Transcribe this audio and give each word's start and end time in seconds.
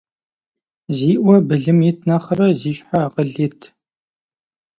Зи 0.95 1.11
Ӏуэ 1.21 1.37
былым 1.47 1.79
ит 1.89 1.99
нэхърэ 2.07 2.47
зи 2.59 2.71
щхьэ 2.77 2.97
акъыл 3.05 3.31
ит. 3.45 3.59